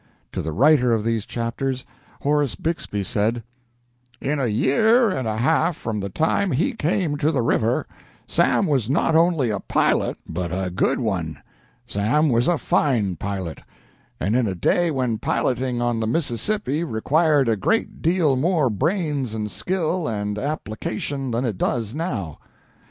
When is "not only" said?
8.89-9.51